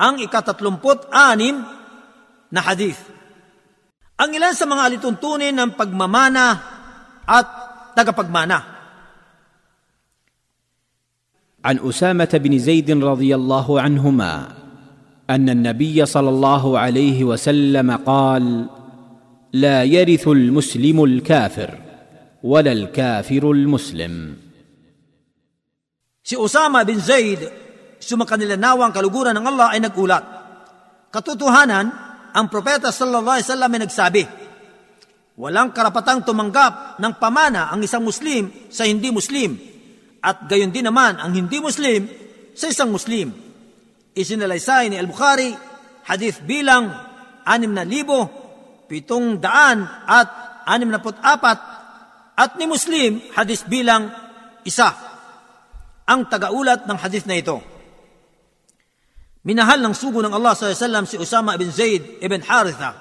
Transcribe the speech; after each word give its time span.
ang 0.00 0.16
ikatatlumput-anim 0.20 1.56
na 2.50 2.60
hadith. 2.64 3.00
Ang 4.20 4.36
ilan 4.36 4.52
sa 4.56 4.64
mga 4.68 4.82
alituntunin 4.88 5.54
ng 5.56 5.76
pagmamana 5.76 6.46
at 7.24 7.46
tagapagmana. 7.96 8.80
عن 11.60 11.76
اسامه 11.84 12.32
بن 12.40 12.58
زيد 12.58 12.88
رضي 13.04 13.34
الله 13.36 13.80
عنهما 13.80 14.32
ان 15.30 15.48
النبي 15.48 16.06
صلى 16.06 16.28
الله 16.28 16.78
عليه 16.78 17.24
وسلم 17.24 17.88
قال 18.08 18.66
لا 19.52 19.84
يرث 19.84 20.28
المسلم 20.28 21.04
الكافر 21.04 21.70
ولا 22.42 22.72
الكافر 22.72 23.50
المسلم 23.50 24.36
Si 26.24 26.36
Usama 26.36 26.84
bin 26.84 27.00
Zaid, 27.00 27.44
sumakanilanawang 27.99 28.91
kaluguran 28.91 29.35
ng 29.35 29.45
Allah 29.45 29.75
ay 29.75 29.79
nagulat. 29.83 30.23
Katotohanan, 31.11 31.85
ang 32.35 32.45
propeta 32.51 32.91
sallallahu 32.91 33.39
alaihi 33.39 33.47
wasallam 33.47 33.71
ay 33.71 33.81
nagsabi, 33.87 34.23
Walang 35.35 35.75
karapatang 35.75 36.23
tumanggap 36.23 36.95
ng 36.95 37.13
pamana 37.19 37.67
ang 37.67 37.83
isang 37.83 37.99
Muslim 37.99 38.71
sa 38.71 38.87
hindi 38.87 39.11
Muslim 39.11 39.75
at 40.23 40.47
gayon 40.47 40.71
din 40.71 40.87
naman 40.87 41.19
ang 41.19 41.35
hindi 41.35 41.59
Muslim 41.59 42.07
sa 42.55 42.71
isang 42.71 42.89
Muslim. 42.89 43.35
Isinalaysay 44.15 44.89
ni 44.89 44.97
Al-Bukhari, 44.97 45.51
hadith 46.07 46.39
bilang 46.47 46.87
anim 47.43 47.69
na 47.75 47.83
libo, 47.83 48.31
pitong 48.87 49.43
daan 49.43 49.83
at 50.07 50.63
anim 50.65 50.87
na 50.87 51.03
apat, 51.03 51.59
at 52.35 52.51
ni 52.55 52.65
Muslim, 52.65 53.21
hadith 53.35 53.67
bilang 53.67 54.07
isa. 54.63 54.95
Ang 56.07 56.31
tagaulat 56.31 56.87
ng 56.87 56.97
hadith 56.97 57.27
na 57.27 57.35
ito. 57.37 57.74
Minahal 59.45 59.77
ng 59.77 59.93
sugo 59.93 60.25
ng 60.25 60.33
Allah 60.33 60.57
s.a.w. 60.57 61.05
si 61.05 61.21
Usama 61.21 61.53
ibn 61.53 61.69
Zaid 61.69 62.17
ibn 62.17 62.41
Haritha. 62.41 62.97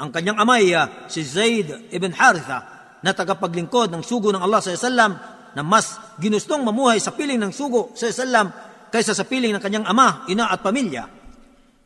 Ang 0.00 0.08
kanyang 0.08 0.40
amay 0.40 0.72
si 1.12 1.20
Zaid 1.20 1.92
ibn 1.92 2.16
Haritha 2.16 2.64
na 3.04 3.12
tagapaglingkod 3.12 3.92
ng 3.92 4.00
sugo 4.00 4.32
ng 4.32 4.40
Allah 4.40 4.64
s.a.w. 4.64 5.12
na 5.52 5.60
mas 5.60 6.00
ginustong 6.16 6.64
mamuhay 6.64 6.96
sa 6.96 7.12
piling 7.12 7.36
ng 7.36 7.52
sugo 7.52 7.92
s.a.w. 7.92 8.48
kaysa 8.88 9.12
sa 9.12 9.28
piling 9.28 9.52
ng 9.52 9.60
kanyang 9.60 9.84
ama, 9.84 10.24
ina 10.32 10.48
at 10.48 10.64
pamilya. 10.64 11.04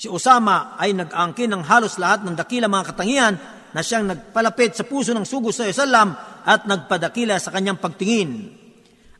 Si 0.00 0.08
Usama 0.08 0.80
ay 0.80 0.96
nag-angkin 0.96 1.52
ng 1.52 1.62
halos 1.68 2.00
lahat 2.00 2.24
ng 2.24 2.32
dakila 2.32 2.72
mga 2.72 2.96
katangian 2.96 3.34
na 3.76 3.84
siyang 3.84 4.08
nagpalapit 4.08 4.80
sa 4.80 4.88
puso 4.88 5.12
ng 5.12 5.28
sugo 5.28 5.52
sa 5.52 5.68
Islam 5.68 6.16
at 6.48 6.64
nagpadakila 6.64 7.36
sa 7.36 7.52
kanyang 7.52 7.76
pagtingin. 7.76 8.48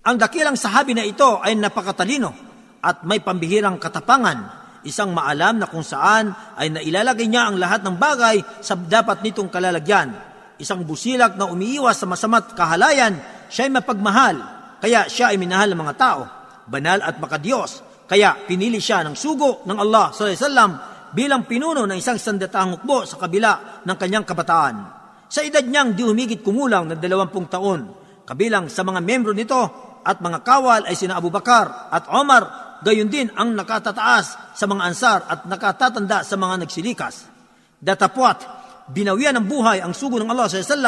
Ang 0.09 0.17
dakilang 0.17 0.57
sahabi 0.57 0.97
na 0.97 1.05
ito 1.05 1.37
ay 1.37 1.53
napakatalino 1.53 2.33
at 2.81 3.05
may 3.05 3.21
pambihirang 3.21 3.77
katapangan 3.77 4.60
isang 4.87 5.13
maalam 5.13 5.61
na 5.61 5.69
kung 5.69 5.85
saan 5.85 6.33
ay 6.57 6.73
nailalagay 6.73 7.29
niya 7.29 7.53
ang 7.53 7.57
lahat 7.61 7.85
ng 7.85 7.97
bagay 8.01 8.41
sa 8.65 8.77
dapat 8.77 9.21
nitong 9.21 9.53
kalalagyan. 9.53 10.13
Isang 10.61 10.85
busilak 10.85 11.41
na 11.41 11.49
umiiwas 11.49 12.01
sa 12.01 12.07
masama't 12.09 12.53
kahalayan, 12.53 13.17
siya 13.49 13.69
ay 13.69 13.73
mapagmahal, 13.81 14.37
kaya 14.81 15.09
siya 15.09 15.33
ay 15.33 15.37
minahal 15.41 15.73
ng 15.73 15.81
mga 15.81 15.95
tao, 15.97 16.23
banal 16.69 17.01
at 17.01 17.17
makadiyos. 17.17 17.85
Kaya 18.05 18.35
pinili 18.45 18.83
siya 18.83 19.07
ng 19.07 19.15
sugo 19.15 19.63
ng 19.65 19.79
Allah 19.79 20.11
sallallahu 20.11 21.15
bilang 21.15 21.47
pinuno 21.47 21.87
ng 21.87 21.99
isang 21.99 22.19
sandatahang 22.19 22.79
hukbo 22.79 23.07
sa 23.07 23.19
kabila 23.19 23.83
ng 23.87 23.97
kanyang 23.99 24.27
kabataan. 24.27 24.77
Sa 25.31 25.47
edad 25.47 25.63
niyang 25.63 25.95
di 25.95 26.03
humigit 26.03 26.43
kumulang 26.43 26.91
ng 26.91 26.99
dalawampung 26.99 27.47
taon, 27.47 27.87
kabilang 28.27 28.67
sa 28.67 28.83
mga 28.83 28.99
membro 29.03 29.31
nito 29.31 29.59
at 30.03 30.19
mga 30.19 30.43
kawal 30.43 30.87
ay 30.87 30.95
sina 30.99 31.19
Abu 31.19 31.31
Bakar 31.31 31.91
at 31.91 32.11
Omar 32.11 32.70
gayon 32.85 33.09
din 33.09 33.29
ang 33.33 33.53
nakatataas 33.57 34.57
sa 34.57 34.65
mga 34.67 34.83
ansar 34.83 35.21
at 35.29 35.41
nakatatanda 35.47 36.25
sa 36.25 36.35
mga 36.37 36.65
nagsilikas. 36.65 37.29
Datapwat, 37.81 38.39
binawian 38.93 39.37
ng 39.41 39.47
buhay 39.47 39.79
ang 39.81 39.97
sugo 39.97 40.21
ng 40.21 40.29
Allah 40.29 40.49
s.a.w. 40.49 40.87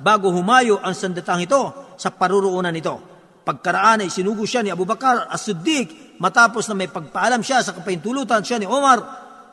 bago 0.00 0.32
humayo 0.32 0.80
ang 0.80 0.96
sandatang 0.96 1.44
ito 1.44 1.94
sa 2.00 2.08
paruroonan 2.12 2.72
nito. 2.72 2.96
Pagkaraan 3.44 4.04
ay 4.04 4.10
sinugo 4.12 4.44
siya 4.44 4.64
ni 4.64 4.70
Abu 4.72 4.84
Bakar 4.84 5.28
as-Siddiq 5.28 6.16
matapos 6.20 6.68
na 6.68 6.76
may 6.76 6.88
pagpaalam 6.92 7.40
siya 7.40 7.64
sa 7.64 7.72
kapahintulutan 7.72 8.44
siya 8.44 8.60
ni 8.60 8.68
Omar 8.68 8.98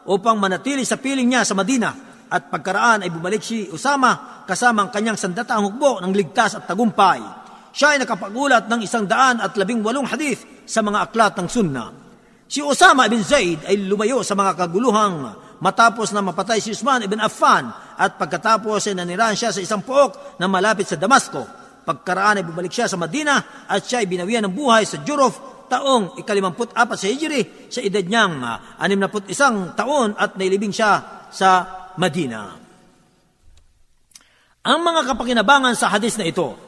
upang 0.08 0.40
manatili 0.40 0.84
sa 0.88 1.00
piling 1.00 1.28
niya 1.28 1.44
sa 1.44 1.56
Madina 1.56 1.92
at 2.28 2.52
pagkaraan 2.52 3.08
ay 3.08 3.10
bumalik 3.12 3.40
si 3.40 3.68
Usama 3.72 4.44
kasama 4.44 4.88
ang 4.88 4.92
kanyang 4.92 5.20
sandatang 5.20 5.64
hukbo 5.64 6.04
ng 6.04 6.12
ligtas 6.12 6.60
at 6.60 6.68
tagumpay. 6.68 7.47
Siya 7.78 7.94
ay 7.94 8.02
nakapagulat 8.02 8.66
ng 8.66 8.82
isang 8.82 9.06
daan 9.06 9.38
at 9.38 9.54
labing 9.54 9.86
walong 9.86 10.10
hadith 10.10 10.66
sa 10.66 10.82
mga 10.82 11.14
aklat 11.14 11.38
ng 11.38 11.46
sunna. 11.46 11.94
Si 12.50 12.58
Osama 12.58 13.06
ibn 13.06 13.22
Zaid 13.22 13.70
ay 13.70 13.86
lumayo 13.86 14.26
sa 14.26 14.34
mga 14.34 14.58
kaguluhang 14.58 15.18
matapos 15.62 16.10
na 16.10 16.26
mapatay 16.26 16.58
si 16.58 16.74
Usman 16.74 17.06
ibn 17.06 17.22
Affan 17.22 17.70
at 17.94 18.18
pagkatapos 18.18 18.90
ay 18.90 18.98
nanirahan 18.98 19.38
siya 19.38 19.54
sa 19.54 19.62
isang 19.62 19.86
pook 19.86 20.42
na 20.42 20.50
malapit 20.50 20.90
sa 20.90 20.98
Damasco. 20.98 21.46
Pagkaraan 21.86 22.42
ay 22.42 22.46
bumalik 22.50 22.74
siya 22.74 22.90
sa 22.90 22.98
Madina 22.98 23.70
at 23.70 23.86
siya 23.86 24.02
ay 24.02 24.10
binawian 24.10 24.50
ng 24.50 24.58
buhay 24.58 24.82
sa 24.82 25.06
Juruf 25.06 25.70
taong 25.70 26.18
ikalimamput 26.18 26.74
apat 26.74 26.98
sa 26.98 27.06
Hijri 27.14 27.70
sa 27.70 27.86
edad 27.86 28.02
niyang 28.02 28.42
anim 28.82 28.98
na 28.98 29.12
isang 29.30 29.78
taon 29.78 30.18
at 30.18 30.34
nailibing 30.34 30.74
siya 30.74 31.30
sa 31.30 31.50
Madina. 32.02 32.58
Ang 34.66 34.80
mga 34.82 35.14
kapakinabangan 35.14 35.78
sa 35.78 35.94
hadis 35.94 36.18
na 36.18 36.26
ito. 36.26 36.67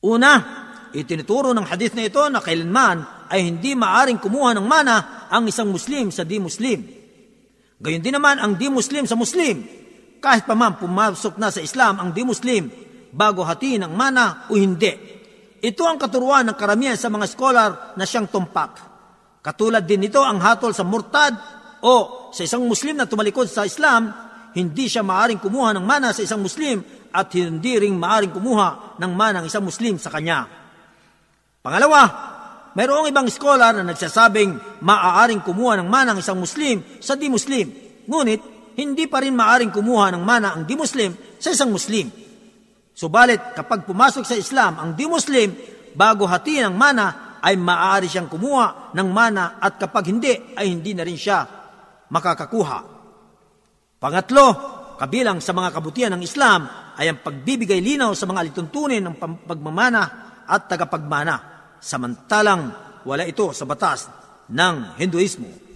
Una, 0.00 0.60
Itinuturo 0.90 1.54
ng 1.54 1.66
hadith 1.70 1.94
na 1.94 2.02
ito 2.02 2.18
na 2.26 2.42
kailanman 2.42 3.30
ay 3.30 3.46
hindi 3.46 3.78
maaring 3.78 4.18
kumuha 4.18 4.58
ng 4.58 4.66
mana 4.66 5.28
ang 5.30 5.46
isang 5.46 5.70
Muslim 5.70 6.10
sa 6.10 6.26
di-Muslim. 6.26 6.82
Gayon 7.78 8.02
din 8.02 8.18
naman 8.18 8.42
ang 8.42 8.58
di-Muslim 8.58 9.06
sa 9.06 9.14
Muslim. 9.14 9.62
Kahit 10.18 10.44
pa 10.44 10.58
man 10.58 10.76
pumasok 10.76 11.38
na 11.38 11.54
sa 11.54 11.62
Islam 11.62 12.02
ang 12.02 12.10
di-Muslim 12.10 12.66
bago 13.14 13.46
hatiin 13.46 13.86
ang 13.86 13.94
mana 13.94 14.50
o 14.50 14.58
hindi. 14.58 14.90
Ito 15.62 15.82
ang 15.86 15.96
katuruan 16.00 16.50
ng 16.50 16.56
karamihan 16.58 16.98
sa 16.98 17.06
mga 17.06 17.26
scholar 17.30 17.70
na 17.94 18.02
siyang 18.02 18.26
tumpak. 18.26 18.90
Katulad 19.40 19.86
din 19.86 20.04
nito 20.04 20.20
ang 20.20 20.42
hatol 20.42 20.74
sa 20.74 20.82
murtad 20.82 21.32
o 21.86 22.28
sa 22.34 22.42
isang 22.44 22.66
Muslim 22.66 22.98
na 22.98 23.06
tumalikod 23.06 23.46
sa 23.46 23.62
Islam, 23.64 24.10
hindi 24.54 24.90
siya 24.90 25.06
maaring 25.06 25.38
kumuha 25.38 25.76
ng 25.78 25.84
mana 25.86 26.10
sa 26.10 26.22
isang 26.22 26.42
Muslim 26.42 26.82
at 27.10 27.30
hindi 27.34 27.78
ring 27.78 27.94
maaring 27.94 28.34
kumuha 28.34 28.98
ng 28.98 29.12
mana 29.14 29.42
ng 29.42 29.46
isang 29.50 29.62
Muslim 29.62 29.98
sa 29.98 30.10
kanya. 30.10 30.46
Pangalawa, 31.60 32.02
mayroong 32.74 33.10
ibang 33.10 33.26
scholar 33.30 33.74
na 33.74 33.84
nagsasabing 33.84 34.82
maaaring 34.82 35.42
kumuha 35.42 35.78
ng 35.82 35.88
mana 35.90 36.14
ang 36.14 36.20
isang 36.22 36.38
Muslim 36.38 36.82
sa 37.02 37.14
di-Muslim. 37.18 37.66
Ngunit, 38.06 38.40
hindi 38.78 39.04
pa 39.10 39.20
rin 39.20 39.36
maaaring 39.36 39.74
kumuha 39.74 40.14
ng 40.14 40.22
mana 40.22 40.56
ang 40.56 40.64
di-Muslim 40.64 41.14
sa 41.36 41.52
isang 41.52 41.70
Muslim. 41.70 42.10
Subalit, 42.94 43.54
kapag 43.54 43.86
pumasok 43.86 44.24
sa 44.26 44.36
Islam 44.38 44.78
ang 44.78 44.90
di-Muslim, 44.94 45.52
bago 45.94 46.26
hatiin 46.26 46.70
ang 46.70 46.76
mana, 46.76 47.30
ay 47.40 47.56
maaari 47.56 48.04
siyang 48.04 48.28
kumuha 48.28 48.92
ng 48.92 49.08
mana 49.08 49.56
at 49.56 49.80
kapag 49.80 50.12
hindi, 50.12 50.32
ay 50.52 50.68
hindi 50.68 50.92
na 50.92 51.08
rin 51.08 51.16
siya 51.16 51.48
makakakuha. 52.12 52.99
Pangatlo, 54.00 54.46
kabilang 54.96 55.44
sa 55.44 55.52
mga 55.52 55.76
kabutihan 55.76 56.16
ng 56.16 56.24
Islam 56.24 56.64
ay 56.96 57.12
ang 57.12 57.20
pagbibigay 57.20 57.84
linaw 57.84 58.16
sa 58.16 58.24
mga 58.24 58.48
alituntunin 58.48 59.04
ng 59.04 59.44
pagmamana 59.44 60.02
at 60.48 60.72
tagapagmana 60.72 61.36
samantalang 61.76 62.72
wala 63.04 63.28
ito 63.28 63.52
sa 63.52 63.68
batas 63.68 64.08
ng 64.48 64.96
Hinduismo. 64.96 65.69